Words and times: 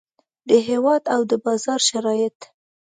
د 0.49 0.51
هیواد 0.69 1.03
او 1.13 1.21
د 1.29 1.31
بازار 1.45 1.79
شرایط. 1.89 2.37